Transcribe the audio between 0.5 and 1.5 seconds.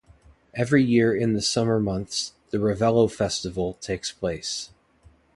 Every year in the